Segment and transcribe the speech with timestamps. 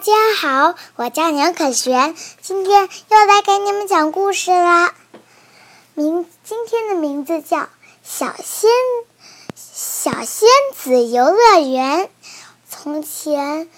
[0.00, 4.94] 大家好，我叫杨可璇，今天又来给你们讲故事啦。
[5.92, 7.58] 名今天的名字叫
[8.02, 8.70] 《小仙
[9.54, 11.98] 小仙子游乐园》。
[12.66, 13.68] 从前，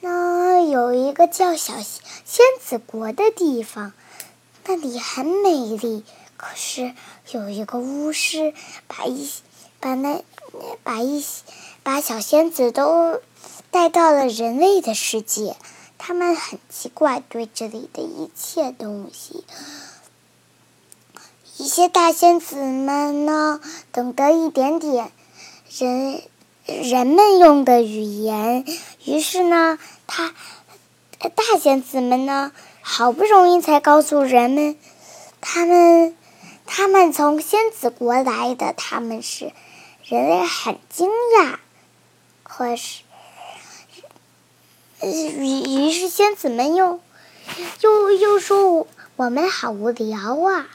[0.00, 3.94] 呢有一个叫小仙仙子国的地方，
[4.66, 6.04] 那里很美丽。
[6.36, 6.92] 可是
[7.30, 8.52] 有一个巫师
[8.86, 9.32] 把一
[9.80, 10.22] 把那
[10.82, 11.24] 把一
[11.82, 13.22] 把小仙子都。
[13.72, 15.56] 带到了人类的世界，
[15.96, 19.44] 他们很奇怪，对这里的一切东西。
[21.56, 25.10] 一些大仙子们呢，懂得一点点
[25.70, 26.22] 人
[26.66, 28.66] 人们用的语言，
[29.06, 30.34] 于是呢，他
[31.18, 32.52] 大仙子们呢，
[32.82, 34.76] 好不容易才告诉人们，
[35.40, 36.14] 他们
[36.66, 39.50] 他们从仙子国来的，他们是
[40.04, 41.56] 人类很惊讶，
[42.42, 43.00] 可是。
[45.04, 47.00] 于于是，仙子们又
[47.80, 48.86] 又又说
[49.16, 50.68] ：“我们好无聊啊！”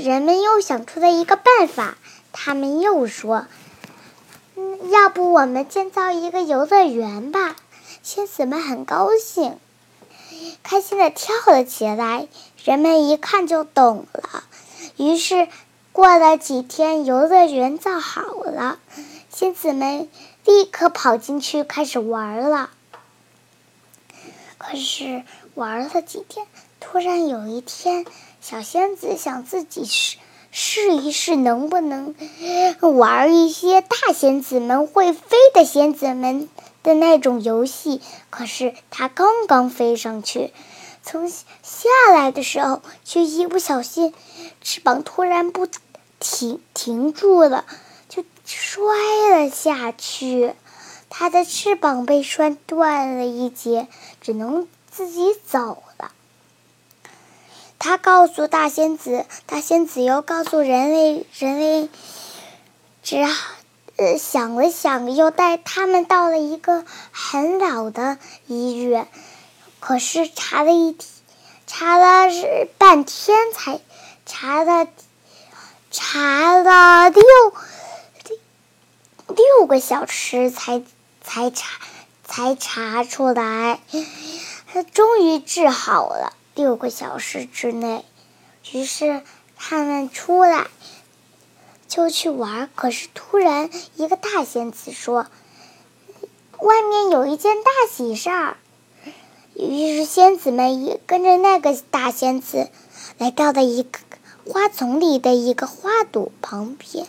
[0.00, 1.96] 人们又想出了一个办法，
[2.32, 3.46] 他们又说：“，
[4.90, 7.54] 要不我们建造一个游乐园吧？”
[8.02, 9.56] 仙子们很高兴，
[10.64, 12.26] 开心的跳了起来。
[12.64, 14.42] 人们一看就懂了。
[14.96, 15.46] 于是，
[15.92, 18.80] 过了几天，游乐园造好了，
[19.30, 20.08] 仙子们
[20.44, 22.70] 立刻跑进去开始玩了。
[24.58, 25.22] 可是
[25.54, 26.46] 玩了几天，
[26.80, 28.04] 突然有一天，
[28.40, 30.18] 小仙子想自己试
[30.50, 32.14] 试一试，能不能
[32.80, 36.48] 玩一些大仙子们会飞的仙子们
[36.82, 38.00] 的那种游戏。
[38.30, 40.52] 可是她刚刚飞上去，
[41.02, 44.12] 从下来的时候，却一不小心，
[44.60, 45.68] 翅膀突然不
[46.18, 47.64] 停停住了，
[48.08, 48.84] 就摔
[49.30, 50.54] 了下去。
[51.10, 53.88] 它的翅膀被摔断了一截，
[54.28, 56.12] 只能自己走了。
[57.78, 61.88] 他告诉大仙子，大仙子又告诉人类，人类
[63.02, 63.54] 只好
[63.96, 69.08] 呃想了想，又带他们到了一个很老的医院。
[69.80, 70.94] 可是查了一
[71.66, 73.80] 查了是半天才
[74.26, 74.88] 查了
[75.90, 77.22] 查了六
[79.28, 80.82] 六个小时才。
[81.20, 81.78] 才查，
[82.38, 83.80] 才查出来，
[84.68, 86.34] 他终于治好了。
[86.54, 88.04] 六个小时之内，
[88.70, 89.24] 于是
[89.56, 90.68] 他们出来
[91.88, 92.70] 就去玩。
[92.76, 95.26] 可是突然，一个大仙子说
[96.60, 98.56] ：“外面有一件大喜事儿。”
[99.58, 102.70] 于是仙子们也跟着那个大仙子
[103.18, 103.98] 来到了一个
[104.46, 107.04] 花丛里的一个花朵旁边，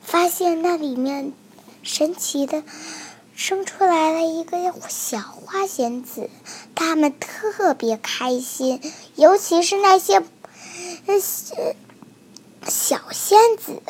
[0.00, 1.32] 发现那里面
[1.82, 2.62] 神奇的。
[3.38, 6.28] 生出来了一个小花仙子，
[6.74, 8.82] 他们特别开心，
[9.14, 10.20] 尤其是那些
[12.66, 13.80] 小仙子，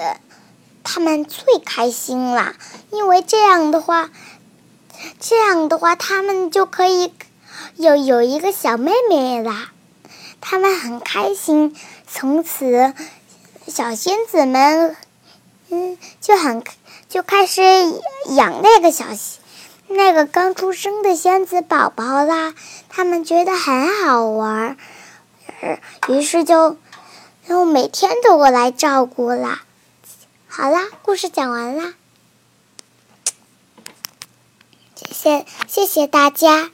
[0.85, 2.57] 他们最开心了，
[2.91, 4.11] 因为这样的话，
[5.19, 7.11] 这样的话，他们就可以
[7.77, 9.73] 有有一个小妹妹啦。
[10.43, 11.75] 他们很开心，
[12.07, 12.93] 从此
[13.67, 14.95] 小仙子们
[15.71, 16.63] 嗯就很
[17.09, 17.63] 就开始
[18.35, 19.07] 养那个小。
[19.91, 22.53] 那个刚出生的仙子宝宝啦，
[22.91, 24.77] 他们觉得很好玩
[25.63, 26.77] 儿，于是就，
[27.49, 29.63] 就每天都过来照顾啦。
[30.47, 31.95] 好啦，故事讲完啦，
[34.95, 36.71] 谢谢谢谢大家。